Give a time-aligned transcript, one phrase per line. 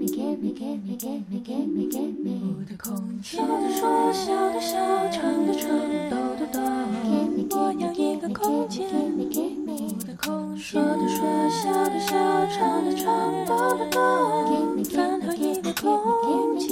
[0.00, 0.04] 我
[2.64, 4.78] 的空间，说的说，笑的笑，
[5.10, 5.68] 唱的唱，
[6.08, 6.60] 抖的抖。
[7.50, 8.86] 我要一个空间。
[8.86, 8.94] 我
[10.06, 12.14] 的空间，说的说，笑的笑，
[12.46, 13.98] 唱的唱，抖的抖。
[14.94, 15.72] 饭后一个。
[15.72, 16.68] 空间。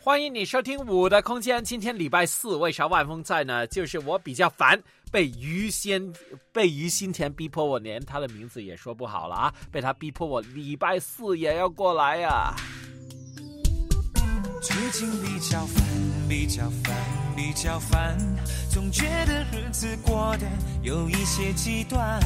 [0.00, 1.58] 欢迎你收听《我的空间》。
[1.62, 3.66] 今天礼拜四，为啥万峰在呢？
[3.66, 4.80] 就是我比较烦，
[5.12, 6.10] 被于先
[6.52, 9.54] 被于心田逼迫我，连他的名字也说不好了啊！
[9.70, 12.56] 被他逼迫我礼拜四也要过来呀、
[14.62, 15.84] 最近比较烦，
[16.26, 16.96] 比较烦，
[17.36, 18.16] 比较烦，
[18.70, 20.46] 总觉得日子过得
[20.82, 22.18] 有一些极端。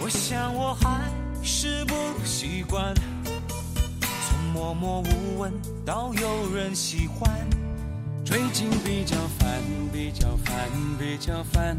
[0.00, 1.94] 我想我还是不
[2.24, 2.94] 习惯，
[4.28, 5.52] 从默默无闻
[5.84, 7.67] 到有人喜欢。
[8.24, 10.54] 最近比较烦，比较烦，
[10.98, 11.78] 比较烦，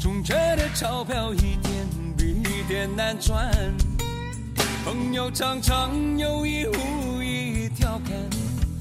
[0.00, 3.52] 总觉得钞票一点比一点难赚。
[4.84, 8.12] 朋友常常有意无意调侃。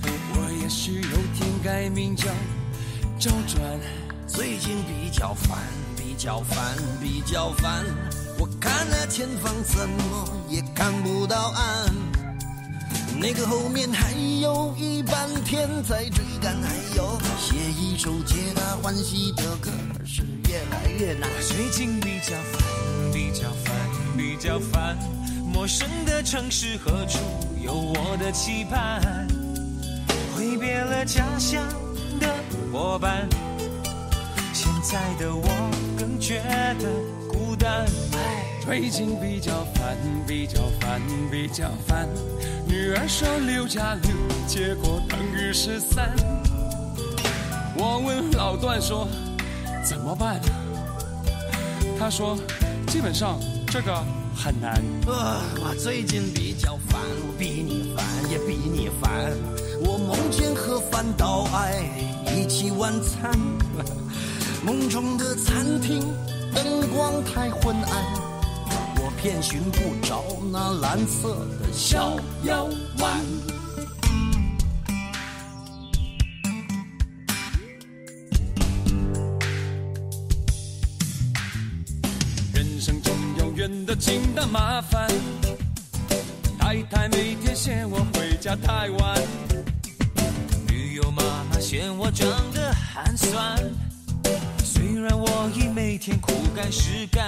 [0.04, 2.28] 我也许有天改名叫
[3.20, 3.62] 周转。
[4.28, 5.58] 最近比较烦，
[5.96, 7.84] 比较烦，比较烦。
[8.38, 11.94] 我看那前方怎么也看不到岸，
[13.20, 19.72] 那个后面还有一半天在追赶，还有写一首皆大欢喜的歌
[20.06, 21.28] 是越来越难。
[21.42, 23.76] 最近比较烦，比较烦，
[24.16, 24.96] 比较烦。
[25.52, 27.18] 陌生的城市何处
[27.60, 29.28] 有我的期盼？
[30.36, 31.68] 挥别了家乡
[32.20, 32.28] 的
[32.72, 33.28] 伙伴，
[34.54, 35.48] 现在的我
[35.98, 36.40] 更觉
[36.80, 36.88] 得
[37.28, 37.88] 孤单。
[38.68, 39.96] 最近比较烦，
[40.28, 41.02] 比较烦，
[41.32, 42.06] 比较烦。
[42.68, 44.12] 女儿说六加六，
[44.46, 46.14] 结果等于十三。
[47.78, 49.08] 我问老段说
[49.82, 50.42] 怎么办？
[51.98, 52.38] 他说
[52.88, 54.04] 基本上这个
[54.36, 54.84] 很难。
[55.08, 59.32] 呃，我最近比较烦，我比你烦也比你烦。
[59.80, 61.90] 我梦见和范岛爱
[62.36, 63.32] 一起晚餐，
[64.62, 66.02] 梦中的餐厅
[66.54, 68.27] 灯光太昏暗，
[69.18, 72.70] 片寻不着那蓝色的小腰
[73.00, 73.20] 丸。
[82.54, 85.10] 人生中永远的清淡麻烦。
[86.60, 89.22] 太太每天嫌我回家太晚，
[90.68, 93.58] 女友妈妈嫌我长得寒酸。
[94.64, 97.28] 虽然我已每天苦干实干，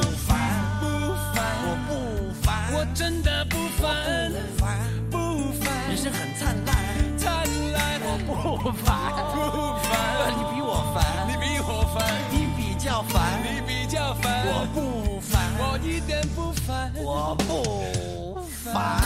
[2.81, 4.79] 我真的不烦，不烦，
[5.11, 5.17] 不
[5.63, 12.01] 烦，人生很灿烂，灿烂，我不烦，不烦，你比我烦，你比我烦，
[12.31, 18.99] 你比较烦，你比较烦，我不烦，我一点不烦，我不烦。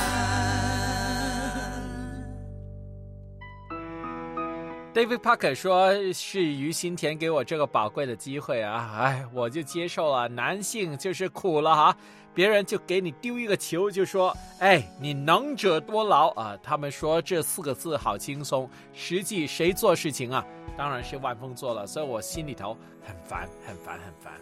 [4.93, 10.29] David Parker 说是于心田给我这个宝贵的机会啊，哎，我就接受了。
[10.29, 11.97] 男性就是苦了哈，
[12.35, 16.55] 别人就给你丢一个球，就说，哎，你能者多劳啊。
[16.61, 20.45] 他们说这四个字好轻松，实际谁做事情啊？
[20.77, 24.33] 当然是万峰做了，所以我心里头很烦，很烦，很烦。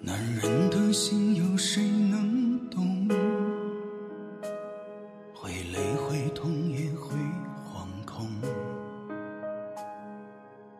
[0.00, 3.08] 男人的心有谁能懂？
[5.34, 7.16] 会累会痛也会
[7.66, 8.30] 惶恐。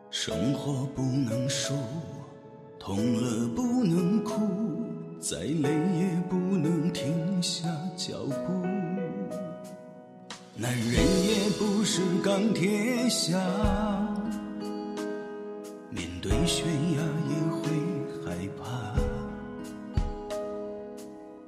[0.09, 1.73] 生活不能输，
[2.83, 4.33] 痛了不能哭，
[5.19, 8.15] 再累也不能停下脚
[8.47, 8.65] 步。
[10.55, 13.37] 男人也不是钢铁侠，
[15.91, 17.69] 面对悬崖也会
[18.25, 18.95] 害怕。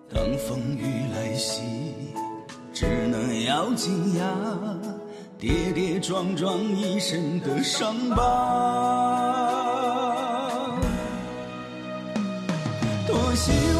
[0.08, 0.86] 当风雨
[1.16, 1.64] 来袭，
[2.72, 4.24] 只能咬紧牙。
[5.40, 9.43] 跌跌撞撞一身的伤疤，
[13.34, 13.73] 多希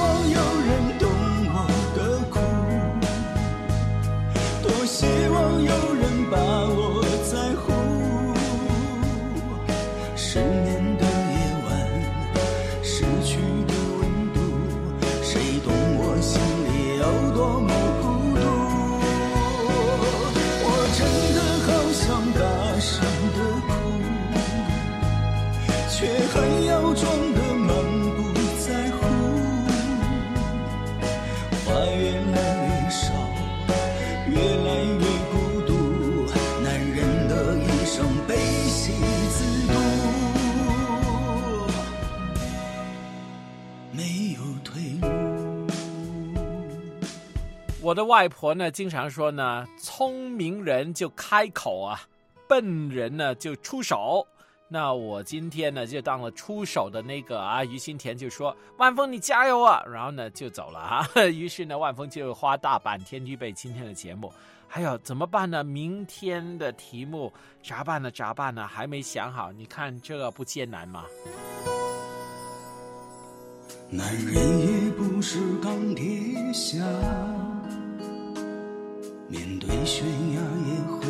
[47.94, 52.02] 我的外婆呢，经常说呢，聪明人就开口啊，
[52.50, 54.28] 笨人呢就出手。
[54.68, 57.64] 那我今天呢，就当了出手的那个啊。
[57.64, 61.08] 于心田就说：“万峰，你加油啊！”然后呢，就走了啊。
[61.32, 64.34] 于是呢，万峰就花大半天预备今天的节目。
[64.68, 65.64] 还有怎么办呢？
[65.64, 67.32] 明天的题目
[67.62, 68.10] 咋办呢？
[68.10, 68.66] 咋办呢？
[68.66, 69.52] 还没想好。
[69.52, 71.06] 你看这个不艰难吗？
[73.92, 76.84] 男人也不是钢铁侠。
[79.34, 80.40] 面对悬崖
[80.70, 81.08] 也会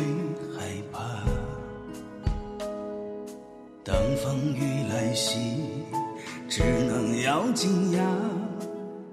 [0.56, 0.98] 害怕，
[3.84, 5.38] 当风雨来袭，
[6.48, 8.02] 只能咬紧牙，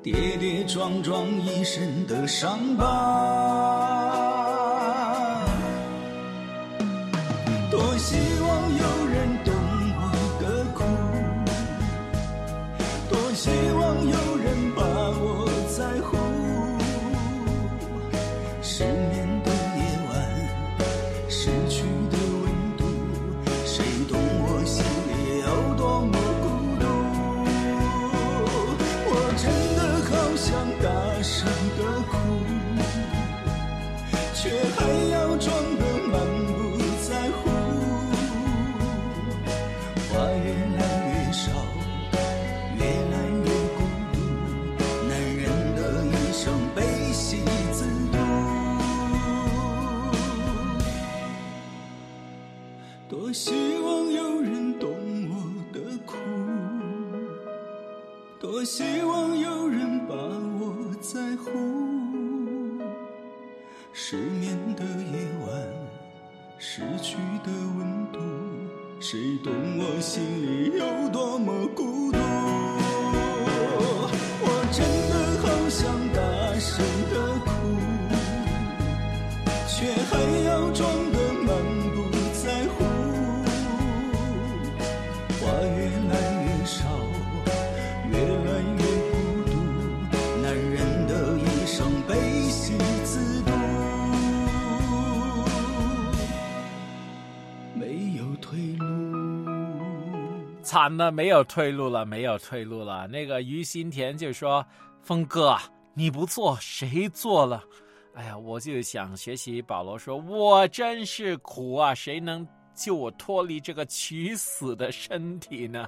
[0.02, 2.86] 跌跌撞撞一身的伤疤。
[7.70, 8.71] 多希望
[100.72, 103.06] 惨了，没有退路了，没有退路了。
[103.08, 104.66] 那个于心田就说
[105.04, 105.58] ：“峰哥，
[105.94, 107.62] 你不做谁做了？”
[108.16, 115.86] 哎呀，我就想学习保罗说：“我真是苦啊，谁能救我脱离这个取死的身体呢？”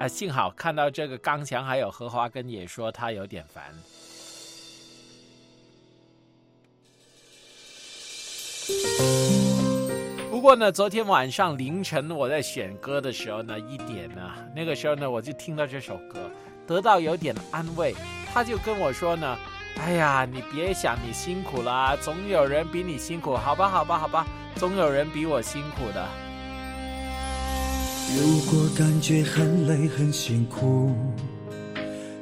[0.00, 3.72] 啊，幸好看到这个刚强，还有荷花根也说他有点烦。
[10.40, 14.22] 不过呢，昨天晚上凌晨我在选歌的时候呢，一点呢，
[14.56, 16.18] 那个时候呢，我就听到这首歌，
[16.66, 17.94] 得到有点安慰。
[18.32, 19.36] 他就跟我说呢，
[19.78, 26.08] 哎呀，你别想你辛苦啦，总有人比你辛苦，好吧，好吧，好吧，总有人比我辛苦的。
[28.16, 30.96] 如果感觉很累很辛苦，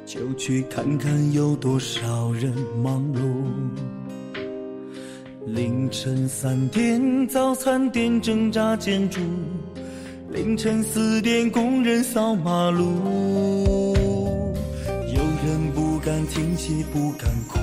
[0.05, 3.45] 就去看看有多少人忙碌。
[5.53, 9.19] 凌晨三点，早餐店挣扎建筑；
[10.31, 13.95] 凌晨四点，工人扫马路。
[15.07, 17.59] 有人不敢听戏，不敢哭；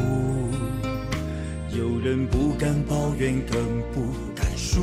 [1.77, 3.61] 有人不敢抱怨，更
[3.93, 4.03] 不
[4.35, 4.81] 敢输。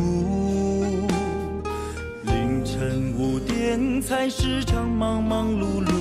[2.24, 5.92] 凌晨五点，菜市场忙忙碌碌；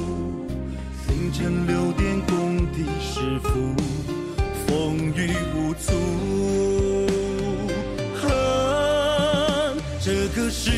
[1.09, 3.51] 凌晨六点，工地师傅
[4.73, 5.93] 风雨无阻。
[8.23, 10.71] 哼，这个世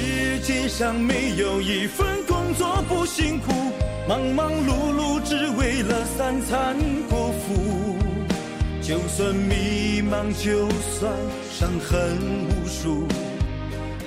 [0.42, 3.52] 界上没有一份工作不辛苦，
[4.08, 6.76] 忙忙碌碌只为了三餐
[7.08, 7.96] 果腹。
[8.82, 11.12] 就算迷茫，就算
[11.52, 13.06] 伤痕无数。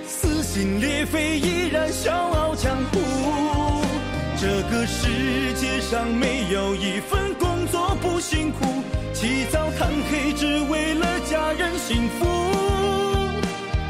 [0.06, 3.00] 撕心裂肺依然笑傲江湖。
[4.40, 5.08] 这个世
[5.56, 8.66] 界上没有一份工作不辛苦，
[9.20, 12.26] 起早贪黑只为了家人幸福。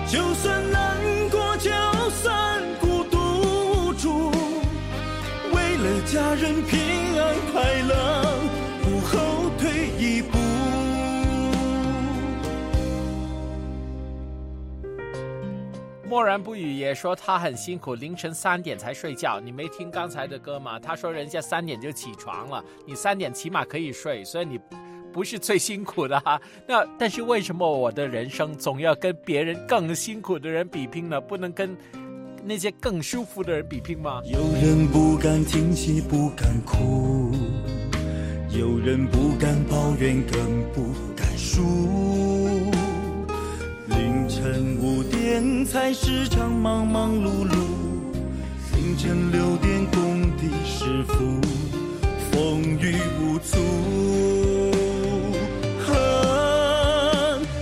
[0.07, 0.98] 就算难
[1.29, 1.69] 过，就
[2.12, 4.31] 算孤独住，
[5.51, 6.79] 为了家人平
[7.19, 8.24] 安快乐，
[8.81, 10.38] 不后退一步。
[16.07, 19.41] 默然不语也说他很辛苦，凌晨三点才睡觉。
[19.41, 20.79] 你没听刚才的歌吗？
[20.79, 24.57] 他说人家三点就起床了，你三点起码可以睡，所以你
[25.18, 26.40] 不是最辛苦的哈。
[26.68, 31.20] 那但是为什么我的人生总要跟别人更辛苦的人比拼呢？
[31.20, 31.76] 不能跟
[32.44, 34.22] 那些更舒服的人比拼吗？
[34.26, 37.32] 有人不敢停息，不敢哭；
[38.52, 40.40] 有人不敢抱怨，更
[40.72, 41.64] 不敢输。
[43.88, 47.58] 凌晨五点，菜市场忙忙碌碌；
[48.76, 51.42] 凌晨六点，工地师傅
[52.32, 53.58] 风雨无阻。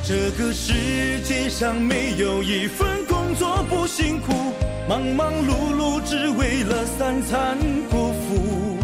[0.07, 0.71] 这个世
[1.23, 4.31] 界上没有一份工作不辛苦，
[4.87, 7.57] 忙忙碌碌只为了三餐
[7.89, 8.77] 果腹。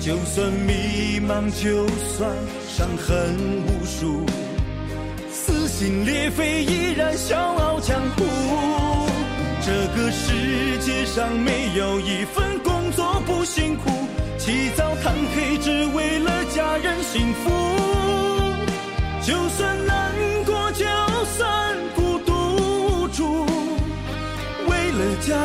[0.00, 2.28] 就算迷茫，就算
[2.68, 4.26] 伤痕无数。
[5.30, 8.24] 撕心裂肺依然笑傲江湖。
[9.64, 13.90] 这个世界上没有一份工作不辛苦，
[14.38, 17.50] 起早贪黑只为了家人幸福。
[19.24, 19.81] 就算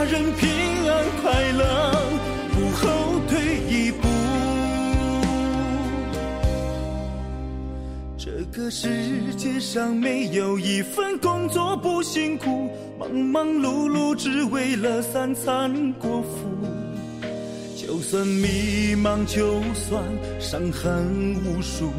[0.10, 0.50] 人平
[0.90, 1.64] 安快乐，
[2.54, 4.08] 不后退一步。
[8.18, 8.88] 这个世
[9.36, 16.48] 界上没有一份工作不辛苦，忙忙碌碌只为了三餐果腹。
[17.76, 20.04] 就算迷茫，就算
[20.40, 21.92] 伤痕无数，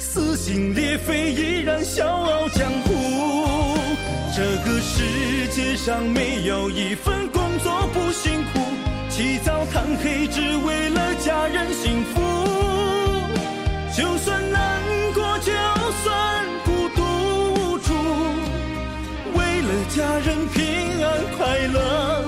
[0.00, 3.76] 撕心裂肺依然笑傲江湖。
[4.34, 8.60] 这个世界上没有一份工作不辛苦，
[9.10, 12.20] 起早贪黑只为了家人幸福。
[13.94, 14.80] 就算难
[15.14, 15.52] 过，就
[16.02, 17.02] 算孤独
[17.54, 17.92] 无助，
[19.34, 22.24] 为了家人平安快乐，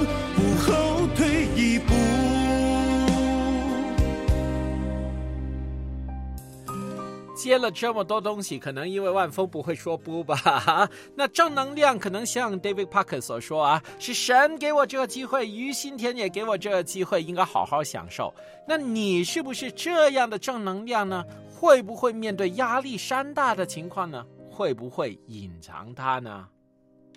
[7.43, 10.89] 接了这么多东西，可能因为万峰不会说不吧？
[11.17, 18.33] 那正能量可能像 David Parker 所说啊，是神给我这个机会，于心田也给我这个机会，应该好好享受。
[18.69, 21.25] 那你是不是这样的正能量呢？
[21.53, 24.25] 会不会面对压力山大的情况呢？
[24.49, 26.47] 会不会隐藏它呢？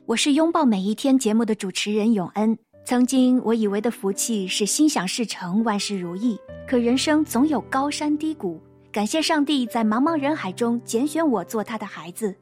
[0.08, 2.58] 我是拥抱每一天节目的主持人永恩。
[2.84, 8.60] 曾经我以为的福气是心想事成、万事如意，可人生总有高山低谷。
[8.96, 12.34] 感谢上帝在茫茫人海中拣选我做他的孩子。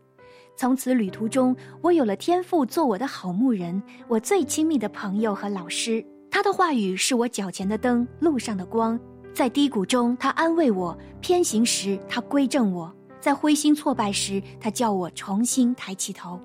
[0.56, 6.06] 从此旅途中，我有了天赋做我的好牧人，我最亲密的朋友和老师。
[6.30, 9.00] 他的话语是我脚前的灯，路上的光。
[9.34, 12.88] 在低谷中，他安慰我；偏行时，他归正我；
[13.20, 16.40] 在灰心挫败时，他叫我重新抬起头。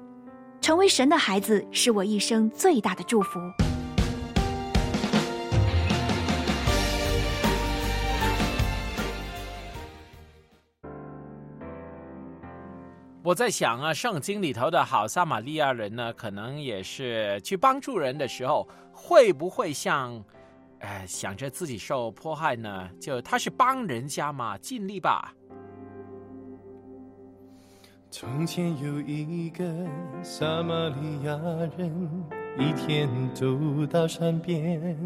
[0.62, 3.38] 成为神的孩子，是我一生最大的祝福。
[13.25, 20.25] 我在想啊，圣经里头的好撒玛利亚人呢，可能也是去帮助人的时候，会不会像，
[20.78, 22.88] 呃，想着自己受迫害呢？
[23.00, 25.34] 就他是帮人家嘛，尽力吧。
[28.10, 29.64] 从前有一个
[30.22, 31.37] 撒玛利亚
[31.76, 32.25] 人，
[32.56, 33.44] 一天走
[33.87, 34.96] 到山边，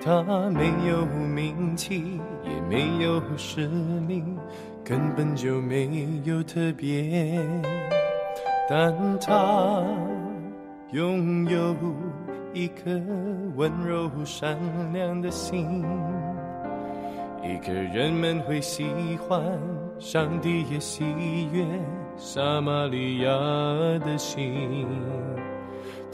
[0.00, 3.66] 他没有名气，也没有实
[4.06, 4.22] 力，
[4.84, 7.38] 根本就没有特别，
[8.68, 9.82] 但他
[10.92, 11.74] 拥有
[12.54, 12.84] 一颗
[13.56, 14.56] 温柔善
[14.92, 15.84] 良的心。
[17.42, 18.84] 一个人们会喜
[19.16, 19.42] 欢，
[19.98, 21.04] 上帝也喜
[21.52, 21.64] 悦
[22.16, 23.30] 撒玛利亚
[24.00, 24.86] 的心。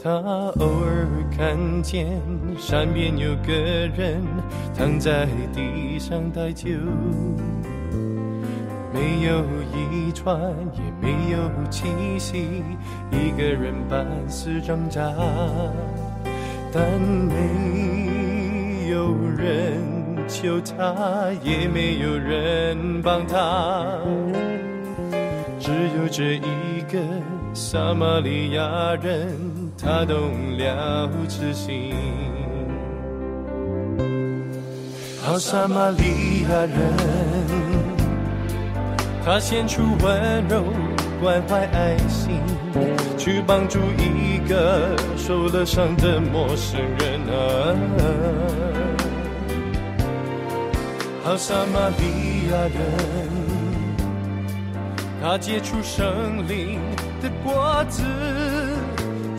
[0.01, 0.11] 他
[0.59, 2.21] 偶尔看见
[2.57, 4.21] 山边有个人
[4.77, 6.69] 躺在地上待久，
[8.93, 10.39] 没有遗传，
[10.73, 11.37] 也没有
[11.69, 11.87] 气
[12.19, 12.63] 息，
[13.11, 15.11] 一个人半死挣扎，
[16.71, 19.95] 但没有人。
[20.27, 23.95] 求他，也没有人帮他，
[25.59, 26.97] 只有这一个
[27.55, 29.39] 撒玛利亚人，
[29.81, 31.95] 他懂了痴心。
[35.23, 36.77] 好撒玛利亚人，
[39.23, 40.65] 他献出温柔、
[41.21, 42.41] 关怀、爱心，
[43.17, 47.39] 去帮助一个受了伤的陌生人啊。
[51.23, 52.81] 好撒玛利亚人，
[55.23, 56.81] 他结出生灵
[57.25, 58.03] 的果子，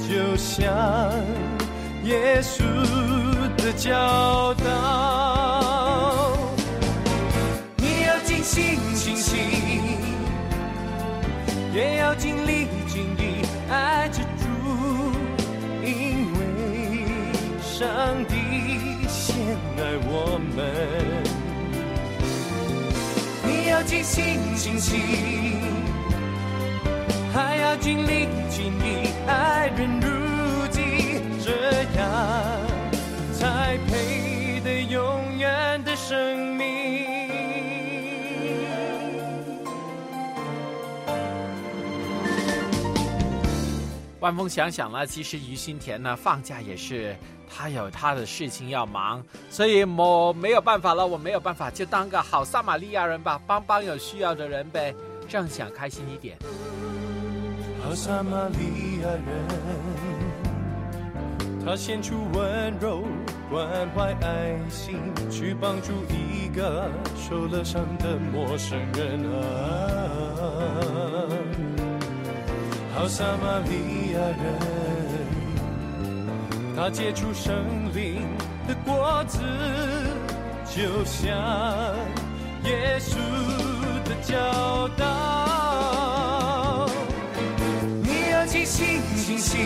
[0.09, 0.67] 就像
[2.03, 2.65] 耶稣
[3.57, 6.37] 的教导。
[7.77, 9.39] 你要尽心尽心，
[11.73, 14.49] 也要尽力尽力爱着主，
[15.85, 17.07] 因为
[17.63, 17.87] 上
[18.27, 18.35] 帝
[19.07, 19.37] 先
[19.79, 20.59] 爱我们。
[23.45, 24.99] 你要尽心尽心，
[27.77, 32.67] 还要尽力尽力爱人如己，这样
[33.35, 36.67] 才配得永远的生命。
[44.21, 47.15] 万峰想想呢，其实于心田呢放假也是。
[47.49, 54.93] 他有他的事情要忙，所以我没有办法了，我没有办法，就当个好撒玛利亚人吧，帮帮有需要的人呗，
[55.29, 56.37] 这样想开心一点。
[57.87, 59.23] 好撒玛利亚人，
[61.65, 63.05] 他献出温柔、
[63.49, 64.99] 关怀、爱心，
[65.31, 69.39] 去帮助一个受了伤的陌生人啊。
[72.97, 74.37] 好撒玛利亚人。
[76.77, 77.55] 他结出生
[77.95, 78.27] 灵
[78.67, 79.39] 的果子，
[80.65, 81.31] 就像
[82.65, 83.17] 耶稣
[84.05, 85.56] 的教导。
[88.77, 89.59] 心尽心，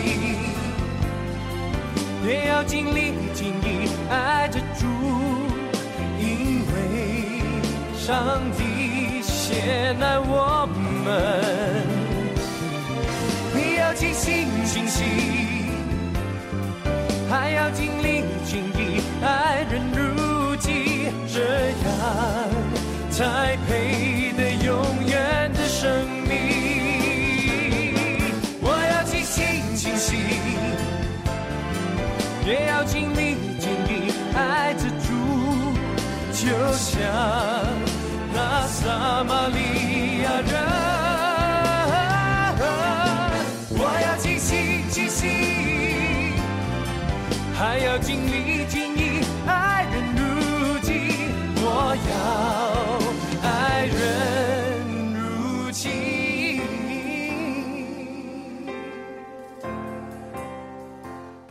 [2.25, 4.85] 也要尽力尽力爱着主，
[6.17, 7.43] 因为
[7.97, 10.65] 上帝先爱我
[11.03, 11.85] 们。
[13.53, 15.05] 你要尽心尽心。
[17.29, 21.41] 还要尽力尽力爱人如己，这
[21.83, 21.85] 样
[23.09, 24.71] 才配得永
[25.05, 26.20] 远的生命。
[36.41, 37.03] 就像
[38.33, 40.70] 那撒玛利亚人。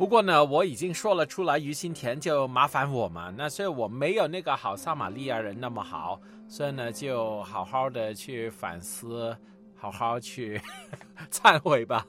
[0.00, 3.30] 不过呢，我已经说了出来，于心田就麻烦我嘛。
[3.36, 9.36] 那所以我没有那个好撒玛利亚人那么好，所以呢，就好好的去反思，
[9.76, 10.58] 好好去
[11.30, 12.06] 忏悔吧。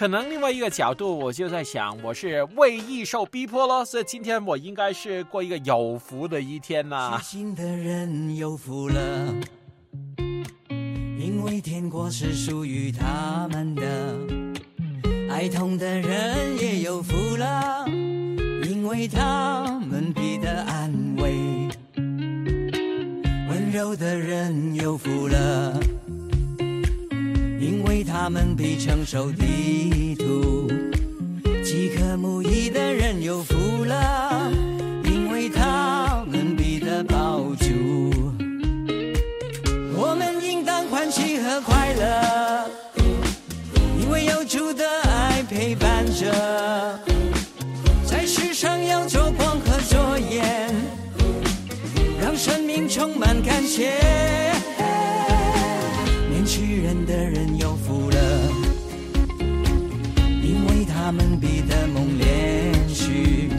[0.00, 7.20] 可能另外一个角度，我就在想，我是为义受逼迫咯，所以今天我应该是过一个有福的一天呐。
[7.22, 9.34] 心的人有福了，
[11.18, 13.84] 因为天国是属于他们的；
[15.28, 21.68] 爱痛的人也有福了，因为他们必得安慰；
[23.50, 25.78] 温柔的人有福了。
[28.04, 30.68] 他们必承受地图，
[31.62, 34.50] 饥渴和睦意的人有福了，
[35.04, 38.12] 因为他们彼得保住。
[39.96, 42.70] 我们应当欢喜和快乐，
[44.02, 46.98] 因为有主的爱陪伴着。
[48.04, 50.74] 在世上要做光和作盐，
[52.20, 53.92] 让生命充满感谢。
[61.10, 63.50] 他们比的梦连续。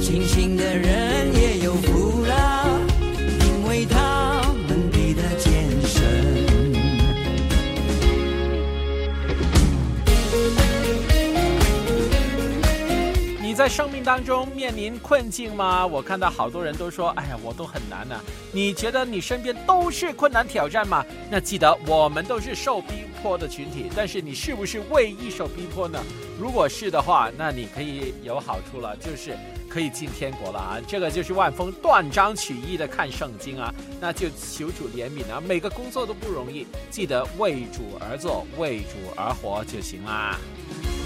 [0.00, 2.80] 清醒的人也有福了，
[3.46, 6.72] 因为他们比的健身。
[13.42, 15.86] 你在生命当中面临困境吗？
[15.86, 18.18] 我看到好多人都说：“哎呀，我都很难呢、
[18.52, 21.04] 你觉得你身边都是困难挑战吗？
[21.30, 25.98] 那记得我们都是受逼迫的群体，但是你是不是为一手逼迫呢？
[26.38, 29.34] 如果是的话，那你可以有好处了，就是
[29.66, 30.76] 可以进天国了啊！
[30.86, 35.40] 这个就是万峰断章取义的看圣经啊，那就求主怜悯啊！
[35.48, 40.38] 每个工作都不容易，记得为主而做，为主而活就行啦。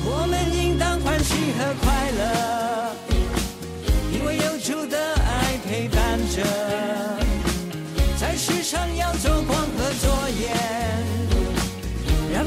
[0.04, 2.96] 我们应当欢喜和快乐，
[4.12, 6.42] 因为有主的爱陪伴着。
[8.18, 10.97] 在世上要做光和作盐，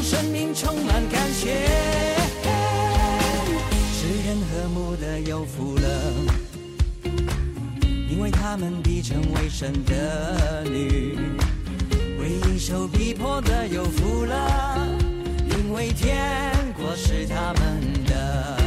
[0.02, 1.68] 生命充满感谢。
[3.94, 6.14] 是人和睦的有福了，
[8.10, 11.18] 因为他们必成为神的女。
[12.20, 14.88] 为应受逼迫的有福了，
[15.50, 18.61] 因为天国是他们的。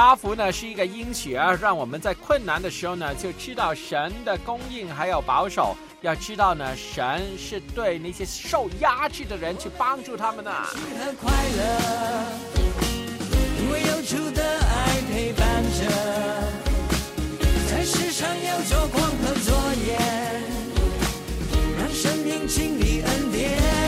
[0.00, 5.76] 八福呢是一个应许啊，让我们在困难的时候呢，就知道神的供应还有保守。
[6.00, 10.50] 要知道呢，神是对那些受压制的人去帮助他们的。
[11.20, 12.24] 快乐，
[13.60, 15.84] 因为有主的爱陪伴着，
[17.70, 19.54] 在世上要做光和作
[19.86, 20.00] 盐，
[21.78, 23.79] 让生命经历恩典。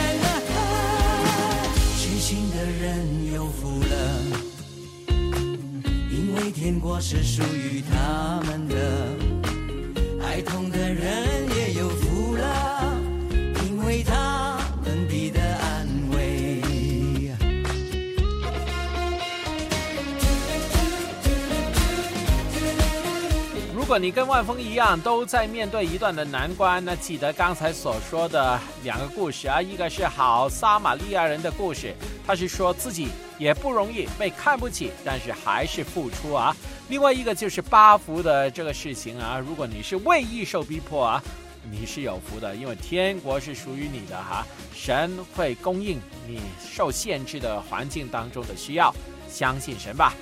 [6.53, 9.33] 天国是属于他们的。
[10.33, 11.52] 爱痛的人
[23.93, 31.93] 果你跟万峰一样都在面对一段的难关，那记得刚才所说的两个故事啊，一个是好撒玛利亚人的故事，
[32.25, 36.55] 他是说自己也不容易被看不起，但是还是付出啊；
[36.89, 41.23] 另外一个就是八福的这个事情啊，如果你是为义受逼迫啊，
[41.69, 48.91] 你是有福的，因为天国是属于你的哈，神会供应你受限制的环境当中的需要，
[49.29, 50.15] 相信神吧。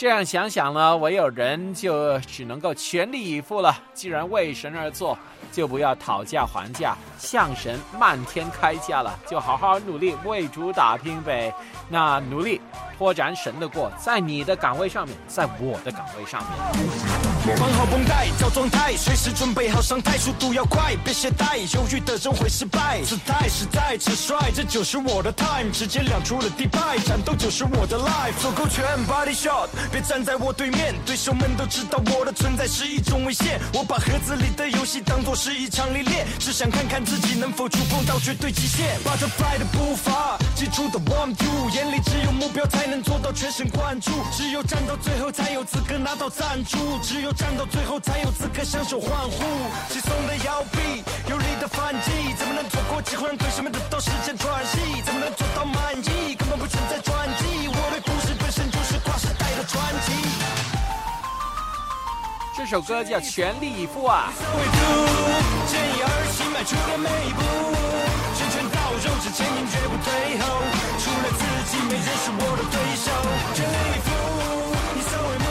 [0.00, 3.78] 这样想想呢，唯有人就只能够全力以赴了。
[3.92, 5.18] 既然为神而做，
[5.52, 11.52] 就不要讨价还价，向神漫天开价了，就好好努力为主打拼呗。
[11.88, 12.60] 那努力
[12.96, 17.56] 拓展神的过，在你的岗位上面，在我的岗位上面。
[17.58, 23.00] 绑好绷带，找状态，随时准备好上台，速度要快，别懈怠，犹豫的人会失败。
[23.02, 33.58] 姿态实在直率，这就是我的 time，直接亮出了迪拜，战斗就是我的 life，走勾拳，body shot，别站在我对面，对手们都知道我的存在是一种危险。
[33.74, 38.96] 我把盒子里的游戏当作是一场历练，只想看看自己能否触碰到绝对极限。
[39.02, 49.42] Butterfly 的步伐，基础的 one two，眼里只有目标才能做到全神贯注，只有战到最后才有资格拿到赞助，只有战到最后才有资格享受欢呼。
[49.90, 55.02] 轻松的摇臂，有力的反击，怎么能错过机会让对手们得到时间喘息？
[55.02, 56.36] 怎么能做到满意？
[56.38, 57.98] 根本不存在转机，我的
[62.56, 64.32] 这首歌叫《全力以赴》啊。
[64.36, 64.78] 会读，
[65.70, 67.40] 见义而行，迈出的每一步，
[68.34, 70.10] 拳拳到肉，只前进绝不退
[70.42, 70.42] 后。
[70.98, 73.06] 除了自己，没人是我的对手。
[73.54, 74.10] 全力以赴，
[74.98, 75.46] 以色为目，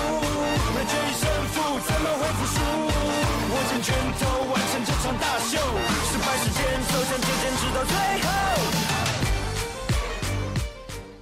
[0.75, 1.23] 没决一胜
[1.55, 2.59] 负，怎么会服输？
[2.59, 5.55] 握紧拳头，完成这场大秀。
[6.03, 7.95] 失败是坚守，向前坚持到最
[8.27, 8.88] 后。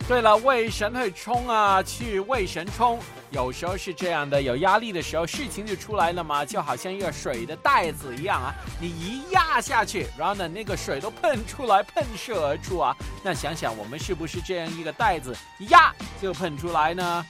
[0.08, 2.98] 对了，为神会冲啊，去为神冲。
[3.30, 12.96] 有时候是这样的，有压力的时候，事情就出来了嘛，就好像一个水的袋子一样啊，你一压下去，然后呢，那个水都喷出来，喷射而出啊。
[13.22, 17.26] 那想想我们是不是这样一个袋子，一压就喷出来呢？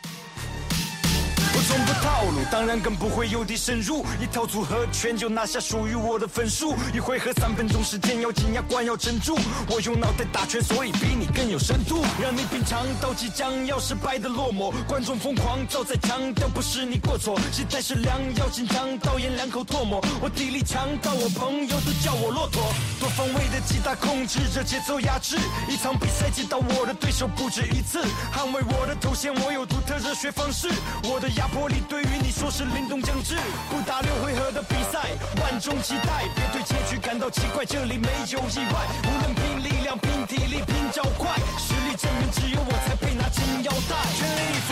[1.67, 4.05] 从不套路，当然更不会有地深入。
[4.21, 6.73] 一套组合拳就拿下属于我的分数。
[6.93, 9.37] 一回合三分钟时间，要紧牙关要镇住。
[9.69, 12.05] 我用脑袋打拳，所以比你更有深度。
[12.21, 14.71] 让你品尝到即将要失败的落寞。
[14.87, 17.37] 观众疯狂，早在强调不是你过错。
[17.51, 20.01] 期待是良药紧张，导演两口唾沫。
[20.21, 22.63] 我体力强到我朋友都叫我骆驼。
[22.97, 25.35] 多方位的击打控制着节奏压制，
[25.67, 28.01] 一场比赛击倒我的对手不止一次。
[28.33, 30.69] 捍卫我的头衔，我有独特热血方式。
[31.03, 33.33] 我的压迫力对于你说是灵动将至。
[33.69, 36.29] 不打六回合的比赛，万众期待。
[36.35, 38.75] 别对结局感到奇怪，这里没有意外。
[39.01, 43.97] 无论拼力量、拼体力、拼脚快，实力证明只有我才配拿金腰带。
[44.13, 44.69] 全力以赴，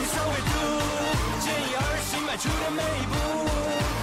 [0.00, 0.54] 你稍微度，
[1.44, 3.14] 见义而行，迈出的每一步。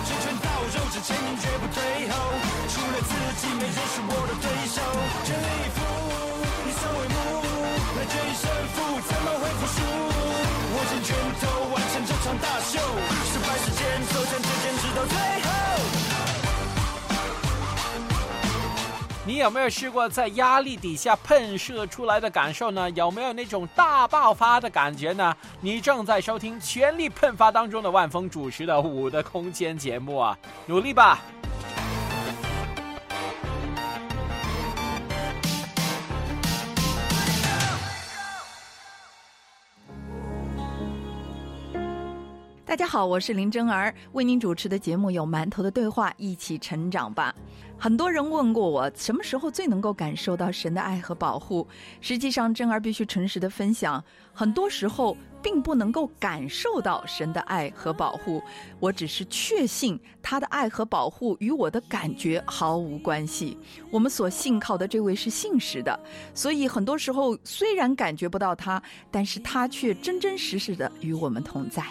[0.05, 1.81] 拳拳到肉，只前进绝不退
[2.13, 2.13] 后。
[2.69, 4.77] 除了自己，没人是我的对手。
[5.25, 5.79] 全力以赴，
[6.61, 7.15] 你稍微目，
[7.97, 10.16] 来决一胜负，怎么会服输？
[10.77, 12.77] 握紧拳头，完成这场大秀。
[13.25, 13.81] 失败时间，
[14.13, 15.49] 走向坚持到最后。
[19.25, 22.89] 你有没有试过在压力底下喷射出来的感受呢？
[22.91, 25.35] 有没有那种大爆发的感觉呢？
[25.61, 30.37] 你正在收听全力喷发当中的万峰主持的《五的空间》节目啊，
[30.67, 31.19] 努力吧！
[42.87, 47.35] 好，我是林真儿，为您主持的节目有《馒头的对话》，一起成长吧。
[47.77, 51.67] 很多人问过我，什么时候最能够感受到神的爱和保护？
[51.99, 54.01] 实际上，真儿必须诚实的分享，
[54.33, 58.41] 很多时候并不能够感受到神的爱和保护。
[58.79, 63.57] 我只是确信他的爱和保护与我的感觉毫无关系。
[63.91, 65.99] 我们所信靠的这位是信实的，
[66.33, 71.83] 所以很多时候虽然感觉不到他，但是他却真真实实的与我们同在。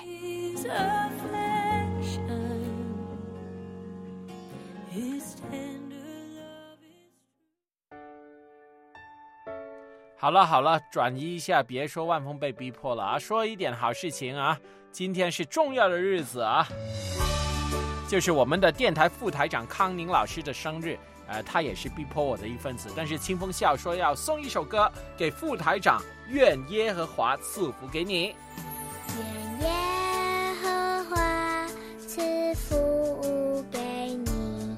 [0.65, 2.31] Affection.
[4.91, 7.13] His tender love is
[10.19, 14.59] 好了好了，转移一下，别说万峰被逼迫了啊，说一点好事情啊！
[14.91, 16.67] 今天是重要的日子啊，
[18.09, 20.99] 就是我们的电台副台长康宁老师的生日。
[21.29, 28.37] 呃，他也是逼迫我的一份子，但是清风笑说要送一首歌给副台长，愿耶和华赐福给你。
[29.19, 30.06] 愿耶
[32.17, 32.23] 赐
[32.55, 33.79] 福给
[34.25, 34.75] 你，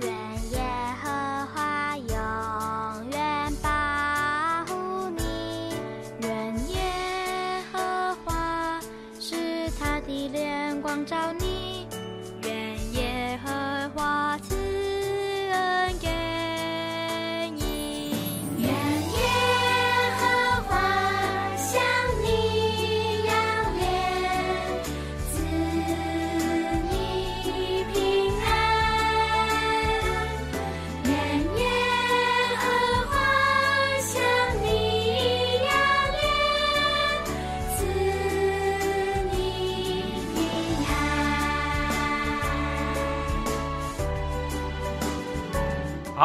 [0.00, 0.10] 愿
[0.52, 0.58] 耶
[1.02, 1.06] 和
[1.54, 3.68] 华永远保
[4.66, 5.22] 护你，
[6.22, 6.30] 愿
[6.70, 6.80] 耶
[7.70, 8.80] 和华
[9.20, 9.36] 使
[9.78, 11.47] 他的脸光照你，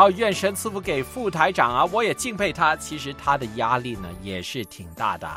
[0.09, 1.85] 愿神赐福给副台长啊！
[1.91, 5.29] 我也敬佩他，其实他的压力呢也是挺大的。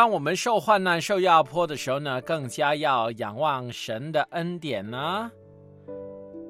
[0.00, 5.30] 当我们受患难、受压迫的时候呢，更加要仰望神的恩典呢。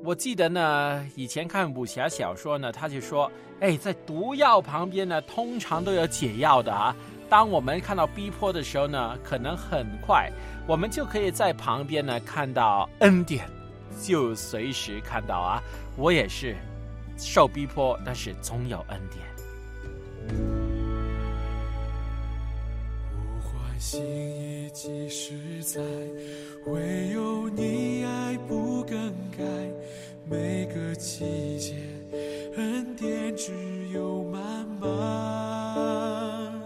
[0.04, 6.94] 我记得呢，以前看武侠小说呢，他就说，哎，在毒药旁边呢，通常都有解药的啊。
[7.28, 10.30] 当我们看到逼迫的时候呢，可能很快，
[10.68, 13.44] 我们就可以在旁边呢看到恩典，
[14.00, 15.60] 就随时看到啊。
[15.96, 16.54] 我也是
[17.16, 20.69] 受逼迫，但是总有恩典。
[23.80, 25.32] 心已几十
[25.64, 25.80] 载，
[26.66, 28.94] 唯有你爱不更
[29.30, 29.42] 改。
[30.28, 31.74] 每个季节，
[32.56, 33.52] 恩典只
[33.94, 36.62] 有满满。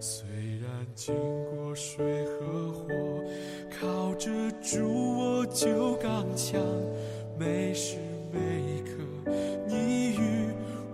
[0.00, 0.26] 虽
[0.62, 2.88] 然经过水和火，
[3.78, 4.30] 靠着
[4.62, 4.78] 主
[5.18, 6.58] 我就刚强。
[7.38, 7.98] 每时
[8.32, 9.30] 每刻，
[9.68, 10.48] 你与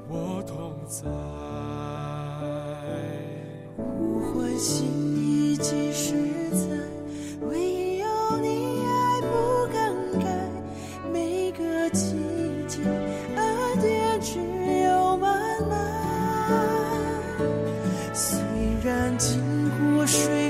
[0.09, 1.09] 我同在。
[3.77, 5.16] 呼唤心
[5.57, 6.13] 意即实
[6.53, 6.67] 在，
[7.49, 8.07] 唯有
[8.43, 9.27] 你爱不
[9.73, 10.29] 更改。
[11.11, 12.15] 每个季
[12.69, 12.83] 节，
[13.37, 14.39] 恩典只
[14.85, 15.75] 有慢慢。
[18.13, 18.39] 虽
[18.85, 19.41] 然经
[19.95, 20.46] 过水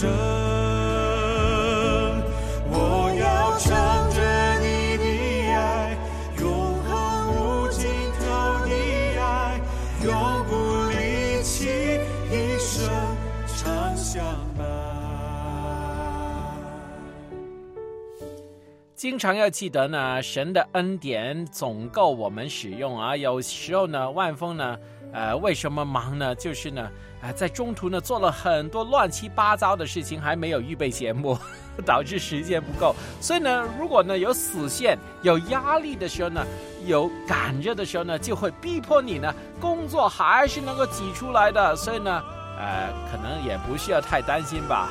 [0.00, 0.08] 得胜。
[2.70, 3.68] 我要唱
[4.10, 4.20] 着
[4.60, 5.04] 你的
[5.52, 5.96] 爱，
[6.38, 6.90] 永恒
[7.34, 7.84] 无尽
[8.18, 8.24] 头
[8.66, 8.70] 的
[9.20, 9.60] 爱，
[10.04, 10.10] 永
[10.48, 10.52] 不
[10.90, 12.88] 离弃，一生
[13.46, 14.24] 常相
[14.56, 14.64] 伴。
[18.94, 23.16] 经常要记得呢，神的恩典总够我们使用啊。
[23.16, 24.78] 有时候呢，万峰呢，
[25.12, 26.34] 呃，为什么忙呢？
[26.34, 26.90] 就是呢，
[27.36, 31.38] 在中途呢做了很多乱七八糟的事情，还没有预备节目，
[31.84, 32.94] 导致时间不够。
[33.20, 36.44] 所以呢，如果呢有死线、有压力的时候呢，
[36.86, 41.76] 有赶着的时候呢，就会逼迫你呢，工作还是能够挤出来的。
[41.76, 42.22] 所以呢，
[42.58, 44.88] 呃，可能也不需要太担心吧。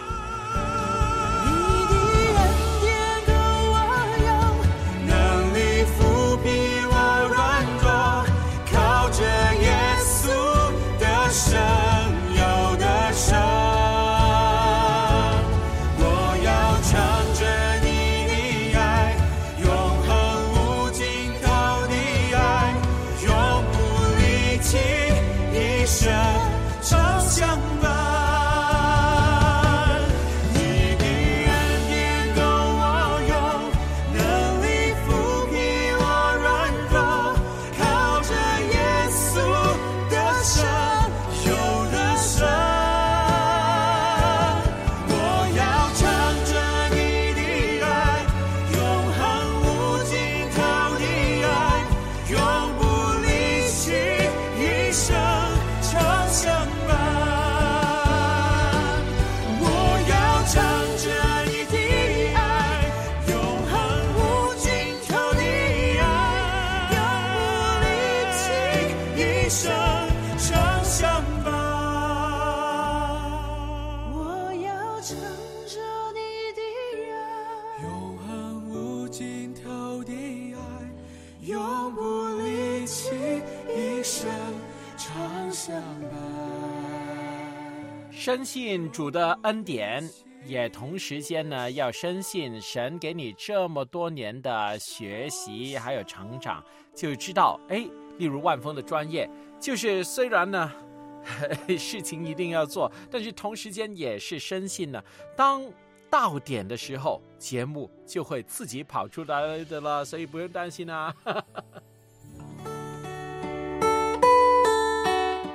[88.30, 90.08] 深信主的恩典，
[90.46, 96.64] 也同时间呢，要深信神给你这么多年的学习还有成长，
[96.94, 99.28] 就知道，哎，例如万峰的专业，
[99.60, 100.72] 就是虽然呢，
[101.76, 105.04] 事情一定要做，但是同时间也是深信呢，
[105.36, 105.64] 当
[106.08, 111.12] 到点的时候，节目就会自己跑出来的了，所以不用担心啊。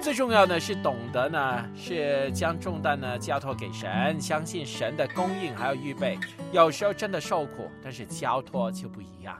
[0.05, 6.19] 最重要的是懂得呢，是将重担呢交托给神，相信神的供应还有预备。
[6.53, 9.35] 有时候真的受苦，但是交托就不一样。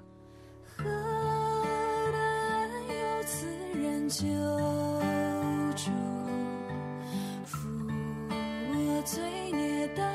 [0.79, 0.85] 何
[2.11, 3.47] 难有此
[3.79, 4.25] 人救
[5.77, 5.91] 主，
[7.45, 7.69] 负
[8.73, 10.11] 我罪孽担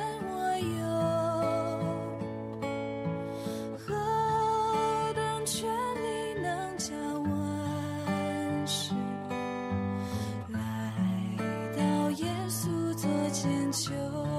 [13.40, 14.39] 千秋。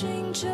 [0.00, 0.48] 寻着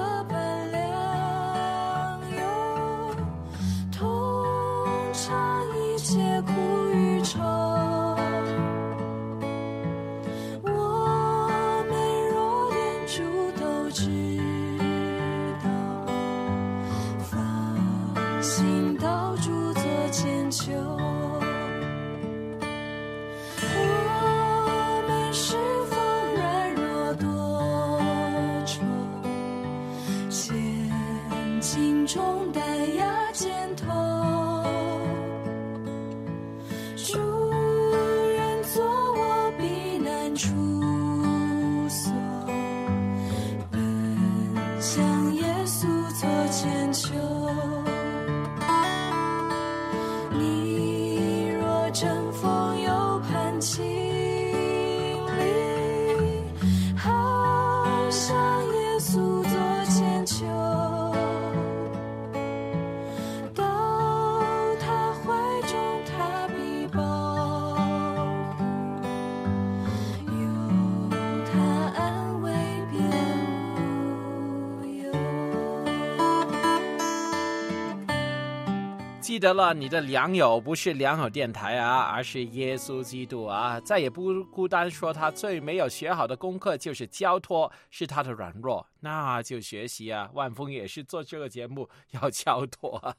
[79.37, 83.78] 记得了，你的良友不是良友电台啊，而是耶稣基督啊！
[83.80, 90.30] 再也不孤单，说他最没有学好的功课就是交托，是他的软弱，那就学习啊！
[90.32, 93.14] 万峰也是做这个节目要交托。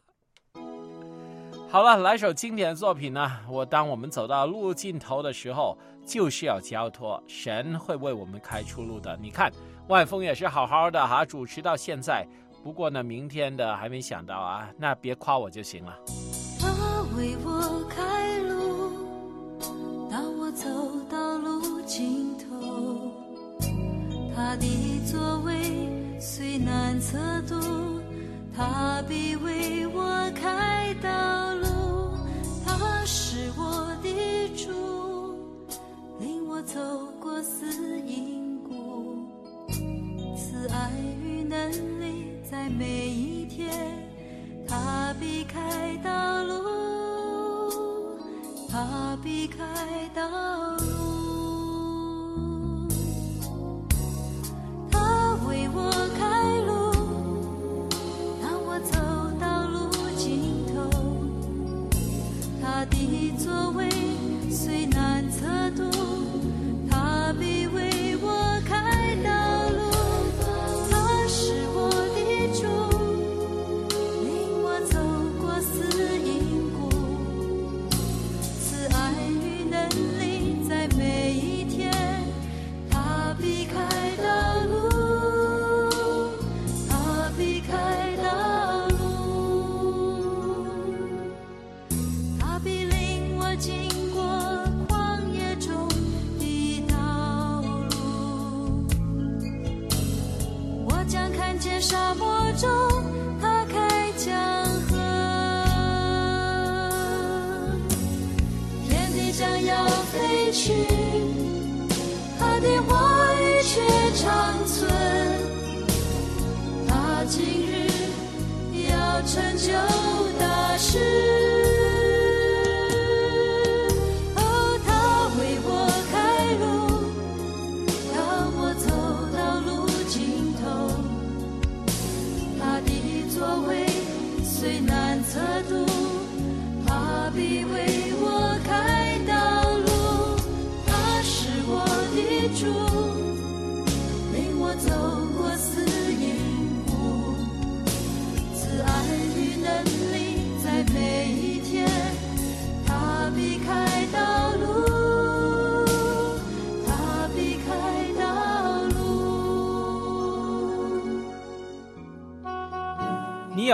[1.70, 3.32] 好了，来首经典的作品呢。
[3.48, 9.16] 我当我们走到路尽头的时候，就是要交托，神会为我们开出路的。
[9.22, 9.52] 你看，
[9.88, 12.28] 万峰也是好好的哈，主持到现在。
[12.64, 15.98] 不过呢，明天的还没想到啊，那别夸我就行了。
[16.60, 16.68] 他
[17.18, 18.92] 为我开路，
[20.12, 20.68] 当我走
[21.10, 23.12] 到路尽头，
[24.36, 24.68] 他的
[25.06, 25.54] 座位
[26.20, 27.56] 虽难测度，
[28.56, 31.10] 他必为我开道
[31.56, 31.68] 路。
[32.66, 34.10] 他是我的
[34.56, 34.70] 主，
[36.20, 36.80] 领我走
[37.22, 37.66] 过死
[38.02, 39.26] 荫谷，
[40.36, 40.92] 慈爱
[41.24, 43.70] 与能力在每一天。
[44.70, 46.54] 他避开道路，
[48.70, 49.58] 他避开
[50.14, 50.22] 道
[50.78, 52.88] 路，
[54.92, 55.90] 他为我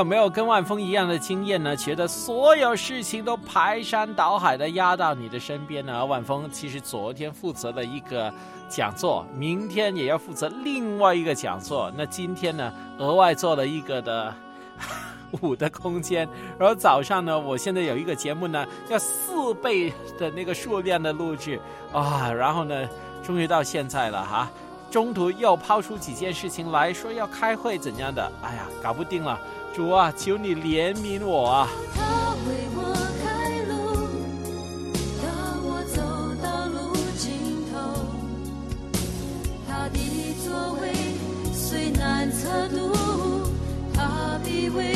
[0.03, 1.73] 有没有跟万峰一样的经验呢？
[1.77, 6.05] 觉得所有事情都排山倒海的压到你的身边呢？
[6.05, 8.29] 万峰其实昨天负责了一个
[8.67, 11.89] 讲座，明天也要负责另外一个讲座。
[11.95, 14.35] 那今天呢，额外做了一个的
[15.39, 16.27] 五的空间，
[16.59, 21.57] 然后早上呢，我现在有一个节目呢，要四倍的那个数量的录制
[21.93, 22.89] 啊，然后呢，
[23.23, 24.51] 终于到现在了哈。
[24.93, 28.31] 中途又抛出几件事情来说要开会怎样的？
[28.43, 29.39] 哎呀搞不定了
[29.75, 31.67] 主啊求你怜悯我啊。
[31.95, 33.73] 他为我开路
[35.23, 35.25] 当
[35.65, 35.97] 我走
[36.43, 37.73] 到路尽头。
[39.67, 39.97] 他的
[40.45, 40.93] 座位
[41.51, 42.93] 虽难测度
[43.95, 44.92] 他必为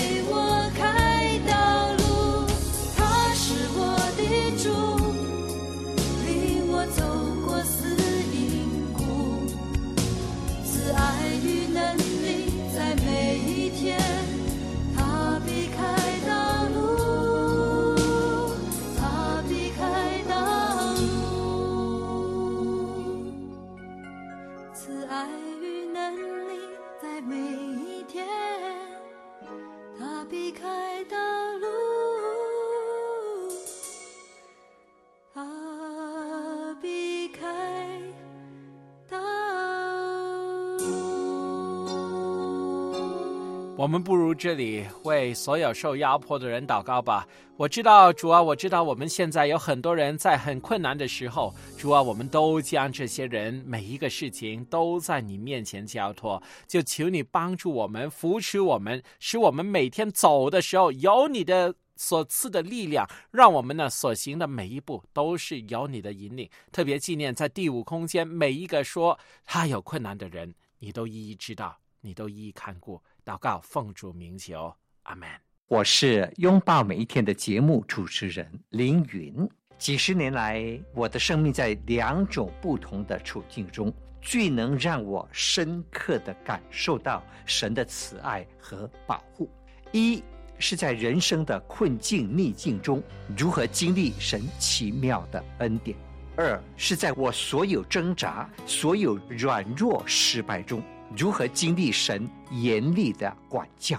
[43.87, 47.25] 我们不如这里为所有受压迫的人祷告吧。
[47.55, 66.49] 我知道主啊，我知道我们现在有很多人在很困难的时候，主啊，我们都将这些人每一个事情都在你面前交托，就求你帮助我们，扶持我们，使我们每天走的时候有你的所赐的力量，让我们呢所行的每一步都是有你的引领。
[66.73, 73.01] 特别纪念在第五空间每一个说他有困难的人，你都一一知道，你都一一看过。
[73.27, 74.73] 祷告，奉主名求，
[75.03, 75.27] 阿门。
[75.67, 79.45] 我是拥抱每一天的节目主持人凌云。
[79.77, 89.49] 几十年来，我的生命在两种不同的处境中，最能让我深刻的感受到神的慈爱和保护。
[89.91, 90.23] 一
[90.57, 93.03] 是在人生的困境逆境中，
[93.37, 95.97] 如何经历神奇妙的恩典；
[96.37, 100.81] 二是在我所有挣扎、所有软弱、失败中。
[101.15, 103.97] 如何经历神严厉的管教？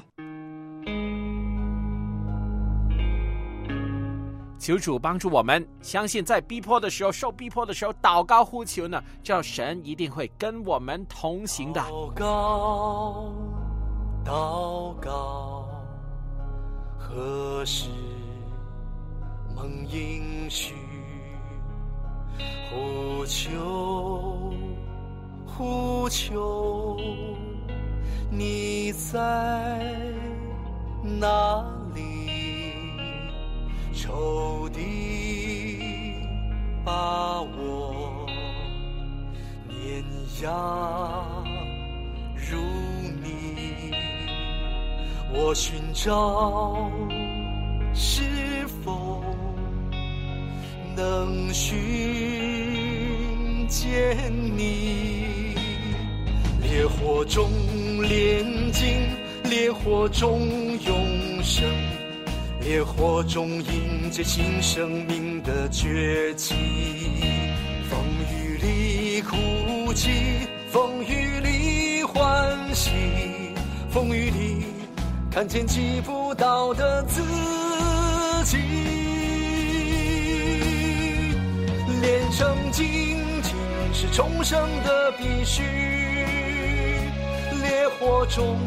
[4.58, 11.80] 求主帮助我们，相信在逼迫的时候、受逼迫的时候，祷告呼求呢，叫神一定会跟我们同行的。
[11.80, 13.32] 祷告，
[14.24, 15.68] 祷告，
[16.98, 17.88] 何时
[19.54, 20.74] 梦应许？
[22.68, 24.52] 呼求。
[25.58, 26.96] 呼求，
[28.30, 29.90] 你在
[31.02, 31.64] 哪
[31.96, 32.30] 里？
[33.92, 36.14] 仇敌
[36.84, 38.24] 把我
[39.68, 40.04] 碾
[40.44, 40.48] 压
[42.36, 42.56] 如
[43.24, 43.92] 泥，
[45.34, 46.88] 我寻找
[47.92, 48.22] 是
[48.84, 49.24] 否
[50.94, 51.76] 能寻
[53.66, 55.27] 见你？
[56.70, 57.50] 烈火中
[58.02, 59.08] 炼金，
[59.44, 60.40] 烈火中
[60.80, 61.66] 永生，
[62.60, 66.54] 烈火中迎接新生命的崛起。
[67.88, 67.98] 风
[68.30, 70.10] 雨里哭泣，
[70.70, 72.90] 风雨里欢喜，
[73.90, 74.66] 风雨里
[75.30, 77.22] 看见记不到的自
[78.44, 78.58] 己。
[82.02, 83.54] 炼成金，金
[83.94, 85.62] 是重生的必须。
[87.78, 88.58] 烈火中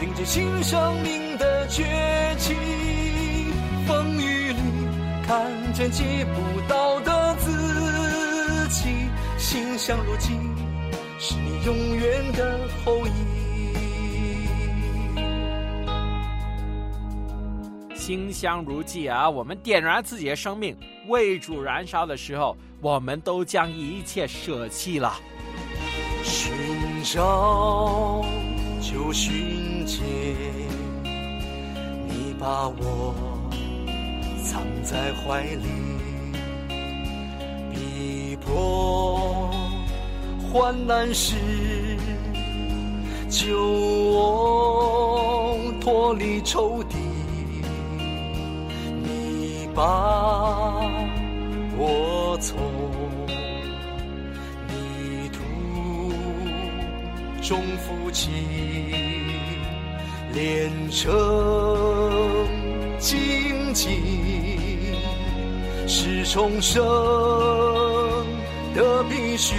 [0.00, 1.84] 迎接新生命的崛
[2.38, 2.54] 起，
[3.86, 4.58] 风雨里
[5.26, 8.88] 看见记不到的自己，
[9.36, 10.30] 心相如寄，
[11.18, 13.10] 是你永远的后裔。
[17.94, 19.28] 馨香如寄啊！
[19.28, 20.74] 我们点燃自己的生命，
[21.08, 25.20] 为主燃烧的时候，我们都将一切舍弃了。
[27.04, 28.24] 寻找
[28.80, 30.00] 就寻见，
[32.06, 33.12] 你把我
[34.44, 35.66] 藏在怀里，
[37.72, 39.50] 逼迫
[40.52, 41.34] 患难时
[43.28, 46.96] 救我脱离仇敌，
[49.02, 50.80] 你把
[51.76, 53.01] 我从。
[57.52, 58.30] 中夫妻
[60.32, 61.12] 炼成
[62.98, 63.90] 荆棘，
[65.86, 66.82] 是重生
[68.74, 69.54] 的必须。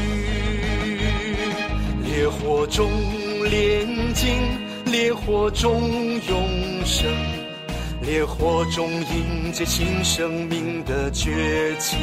[2.03, 2.89] 烈火中
[3.47, 4.39] 炼金，
[4.85, 5.79] 烈火中
[6.27, 7.07] 永生，
[8.01, 11.97] 烈火中迎接新生命的崛起。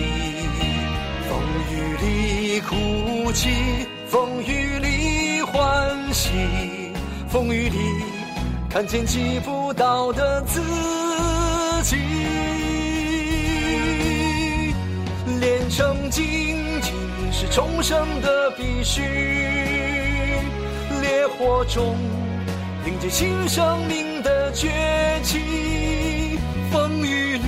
[1.28, 1.36] 风
[1.72, 3.48] 雨里哭泣，
[4.06, 4.89] 风雨里。
[5.60, 6.30] 欢喜，
[7.28, 7.76] 风雨里
[8.70, 10.58] 看见记不到的自
[11.82, 11.96] 己，
[15.38, 16.94] 炼成金，金
[17.30, 19.02] 是重生的必须。
[21.02, 21.94] 烈火中
[22.86, 24.66] 迎接新生命的崛
[25.22, 26.38] 起，
[26.72, 27.44] 风雨里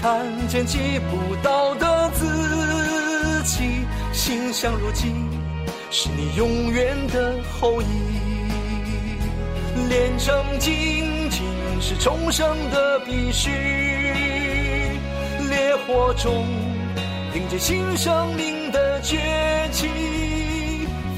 [0.00, 0.78] 看见记
[1.10, 5.12] 不到的自己，心相如寄。
[5.92, 7.86] 是你永远的后裔，
[9.88, 11.42] 炼成金，金
[11.80, 13.50] 是重生的必须。
[15.48, 16.46] 烈火中
[17.34, 19.18] 迎接新生命的崛
[19.72, 19.88] 起，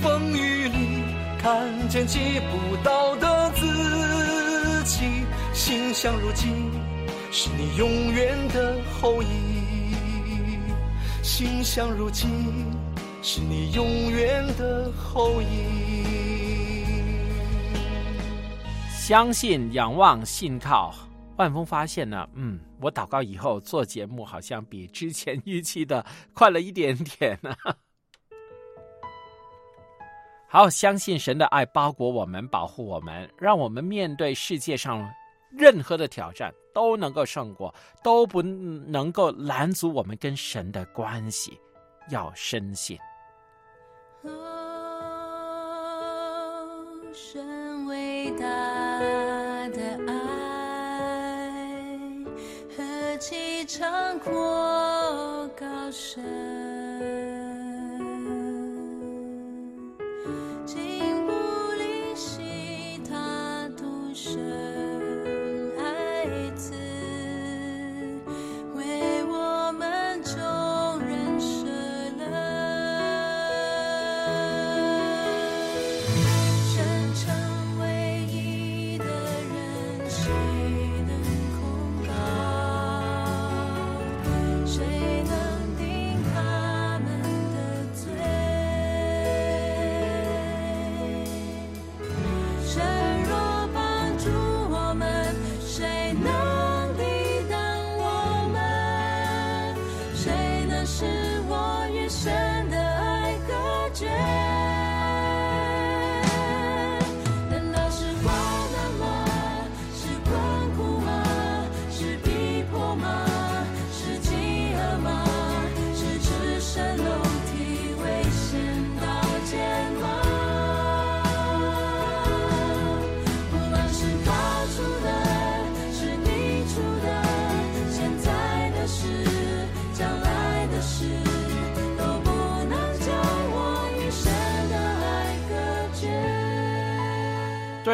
[0.03, 1.05] 风雨里
[1.39, 1.53] 看
[1.91, 5.05] 见记不到的自己，
[5.53, 6.51] 心相如今，
[7.31, 9.27] 是你永远的后裔，
[11.23, 12.27] 心相如今。
[13.25, 16.03] 是你永远的后裔。
[18.91, 20.93] 相信、仰望、信靠，
[21.37, 26.05] 万峰发现呢，嗯，我祷告以后做节目好像比之前预期的
[26.35, 27.55] 快了一点点呢。
[30.49, 35.09] 好，相信神的爱包裹我们，保护我们，让我们面对世界上
[35.57, 41.57] 任何的挑战都能够胜过，都不能够拦阻我们跟神的关系。
[42.11, 42.99] 要深信。
[44.25, 44.31] 哦，
[47.13, 48.47] 神伟大
[49.71, 50.13] 的爱，
[52.77, 56.62] 何其长阔高深。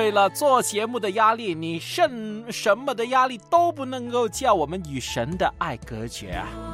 [0.08, 6.67] 为了做节目的压力你甚什么的压力都不能够叫我们与神的爱隔绝啊。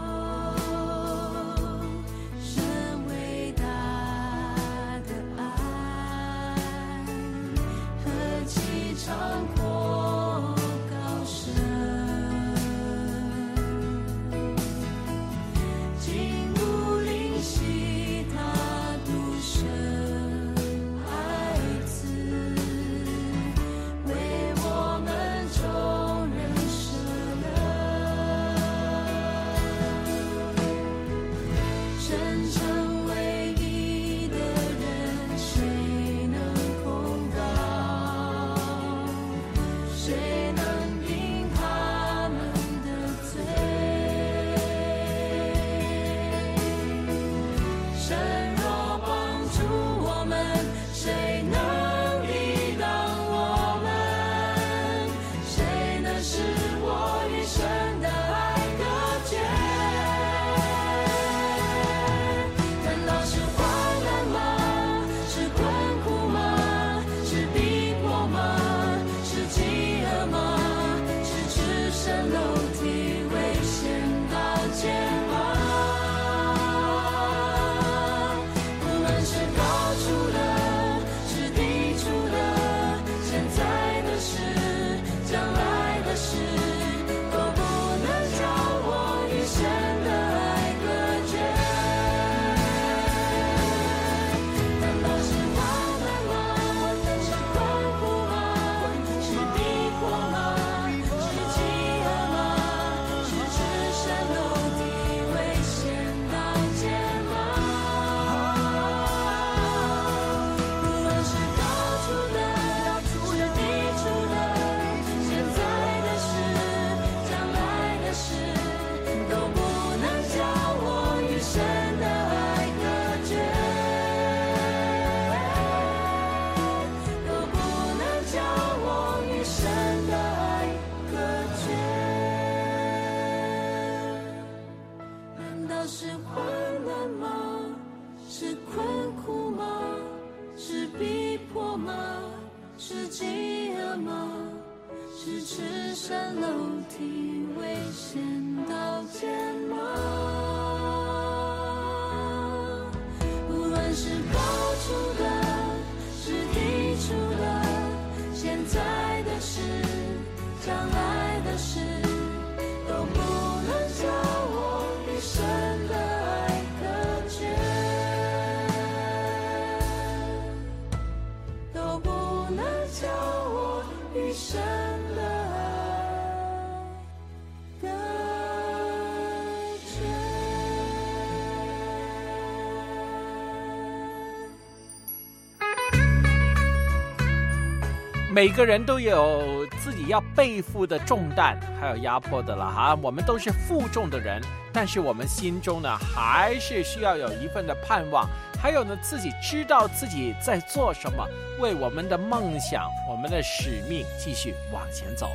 [188.35, 192.99] 每个人都有自己要背负的重担还有压迫的了哈。
[193.01, 198.28] 我们都是负重的人但是我们心中呢还是需要有一份的盼望
[198.64, 201.22] 还有呢，自己知道自己在做什么，
[201.60, 205.28] 为我们的梦想、我们的使命继续往前走。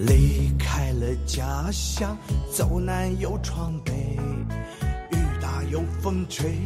[0.00, 2.14] 离开了家乡，
[2.52, 3.92] 走南又闯北，
[5.10, 6.58] 雨大又风吹，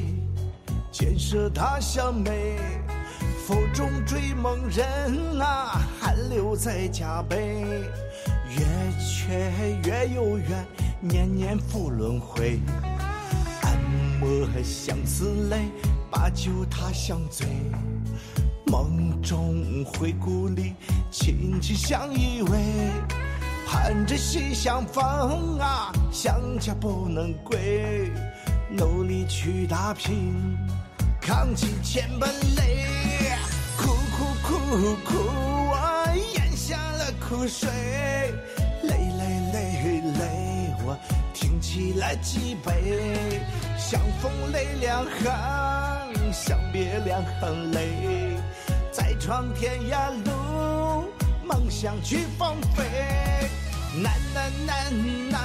[0.91, 2.57] 建设他乡美。
[3.47, 7.63] 腹中追梦人啊，汗流在浃背，
[8.51, 8.65] 越
[8.99, 10.67] 缺越有缘，
[11.01, 12.59] 年年复轮回。
[13.63, 13.79] 暗
[14.19, 15.67] 抹相思泪，
[16.15, 17.45] 把酒他乡醉。
[18.67, 20.75] 梦中回故里，
[21.11, 22.55] 亲戚相依偎，
[23.67, 28.13] 盼着西厢逢啊，想家不能归，
[28.71, 30.57] 努力去打拼，
[31.21, 33.37] 扛起千本累，
[33.77, 35.15] 苦苦苦苦，
[35.71, 36.07] 我
[36.37, 37.69] 咽下了苦水，
[38.85, 40.97] 累累累累，我
[41.33, 43.41] 挺起了脊背，
[43.87, 48.39] 相逢泪两行，相别两行泪。
[48.91, 51.13] 再闯天涯路，
[51.45, 52.83] 梦想去放飞。
[54.03, 55.39] 难难难难，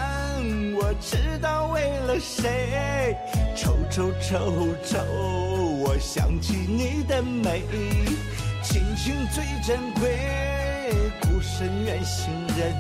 [0.74, 3.18] 我知道为了谁。
[3.58, 4.98] 愁愁愁愁，
[5.84, 7.64] 我想起你的美。
[8.64, 12.74] 亲情最珍贵，孤身远行人，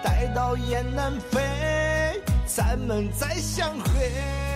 [0.00, 4.49] 待到雁南飞，咱们再相会。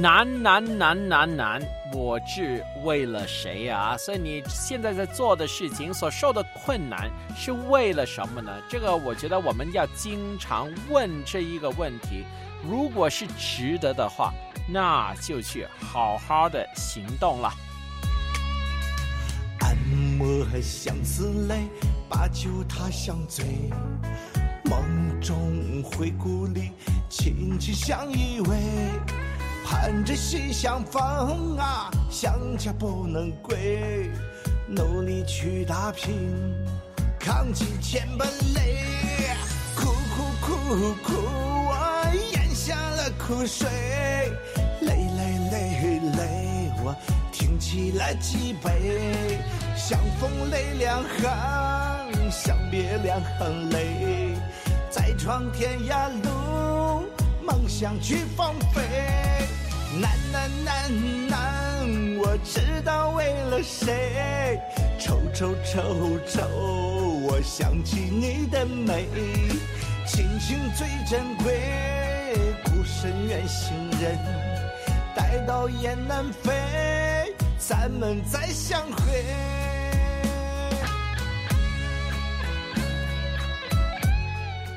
[0.00, 1.62] 难难难难难，
[1.92, 3.94] 我是为了谁啊？
[3.98, 8.50] 所以你现在在做的事情所受的困难是为了什么呢？
[8.70, 12.24] 这个我觉得我们要经常问这一个问题。
[12.62, 14.32] 如果是值得的话，
[14.66, 17.52] 那就去好好的行动了。
[19.60, 19.76] 暗
[20.16, 21.68] 抹相思泪，
[22.08, 23.44] 把酒他乡醉。
[24.64, 26.70] 梦中回故里，
[27.10, 28.54] 亲戚相依偎。
[29.72, 34.10] 盼着西厢房啊，想家不能归，
[34.68, 36.14] 努力去打拼，
[37.18, 39.34] 扛起千本累，
[39.74, 43.66] 苦苦苦苦，我咽下了苦水，
[44.82, 46.94] 累累累累，我
[47.32, 49.40] 挺起了脊背，
[49.74, 54.36] 相逢泪两行，相别两行泪，
[54.90, 57.06] 再闯天涯路，
[57.42, 59.31] 梦想去放飞。
[60.00, 64.58] 难难难难，我知道为了谁。
[64.98, 66.42] 愁愁愁愁，
[67.26, 69.06] 我想起你的美。
[70.06, 72.34] 亲情最珍贵，
[72.64, 74.18] 孤身远行人，
[75.14, 79.61] 待到雁南飞，咱们再相会。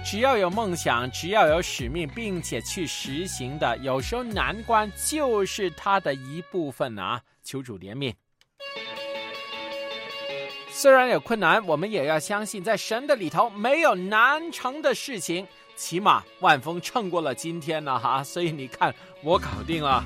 [0.05, 7.19] 只要有梦想，只要有使命，并且去实行的，有时候难关就是它的一部分啊！
[7.43, 8.13] 求主怜悯。
[10.69, 15.47] 虽然有困难，我们也要相信，在神的里头没有难成的事情。
[15.75, 18.93] 起码万峰撑过了今天了哈，所以你看
[19.23, 20.03] 我搞定了。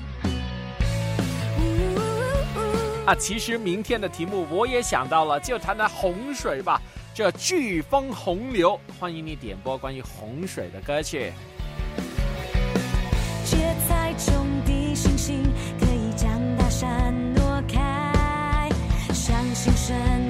[3.04, 6.80] 啊，其实明天的题目我也想到了，就谈谈洪水吧。
[7.12, 11.32] 这飓风洪流，欢迎你点播关于洪水的歌曲。
[13.44, 13.58] 芥
[13.88, 15.42] 菜中的星星
[15.78, 18.68] 可以将大山挪开，
[19.12, 20.29] 相信神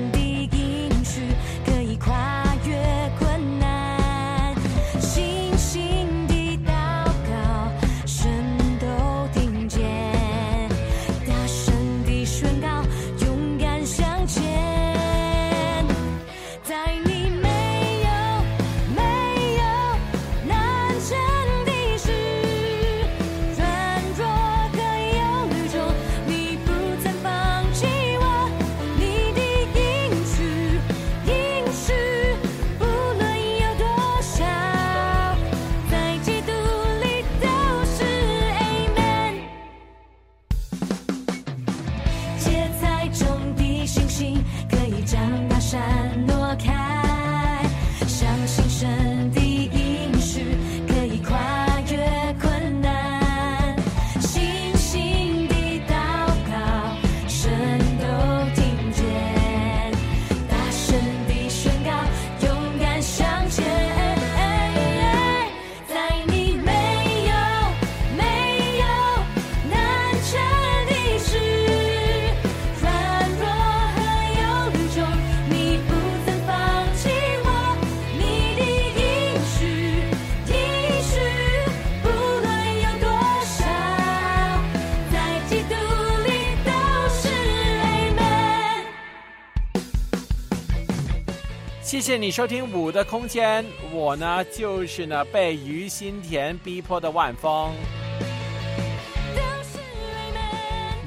[92.01, 97.71] 谢谢你收听《五的空间》，我呢就是呢被于心田逼迫的万峰。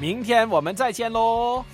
[0.00, 1.64] 明天我们再见喽。